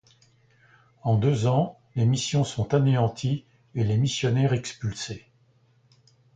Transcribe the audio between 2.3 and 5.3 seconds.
sont anéanties et les missionnaires expulsés.